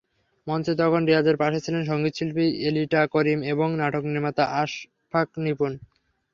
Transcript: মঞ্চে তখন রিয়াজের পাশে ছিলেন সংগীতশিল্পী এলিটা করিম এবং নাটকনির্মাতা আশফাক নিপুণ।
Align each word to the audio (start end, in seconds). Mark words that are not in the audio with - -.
মঞ্চে 0.47 0.73
তখন 0.79 1.01
রিয়াজের 1.05 1.37
পাশে 1.37 1.59
ছিলেন 1.65 1.83
সংগীতশিল্পী 1.85 2.45
এলিটা 2.67 3.01
করিম 3.13 3.39
এবং 3.53 3.67
নাটকনির্মাতা 3.81 4.43
আশফাক 4.61 5.27
নিপুণ। 5.43 5.71